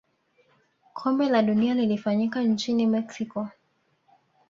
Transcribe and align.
kombe 0.93 1.29
la 1.29 1.41
dunia 1.43 1.73
lilifanyika 1.73 2.41
nchini 2.41 2.85
mexico 2.87 3.47